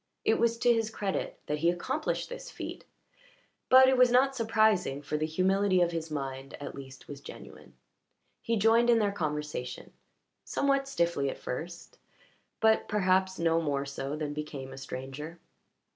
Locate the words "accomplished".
1.69-2.27